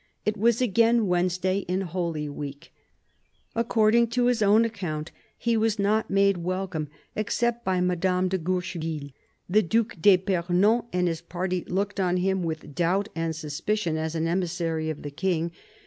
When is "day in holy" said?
1.39-2.27